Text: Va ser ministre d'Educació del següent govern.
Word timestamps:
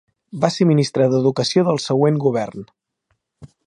Va 0.45 0.49
ser 0.55 0.65
ministre 0.69 1.07
d'Educació 1.11 1.67
del 1.69 1.81
següent 1.87 2.21
govern. 2.27 2.69